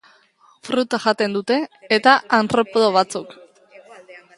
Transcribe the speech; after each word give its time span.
Fruta 0.67 0.99
jaten 1.03 1.37
dute, 1.39 1.59
eta 1.99 2.17
artropodo 2.41 2.93
batzuk. 3.01 3.41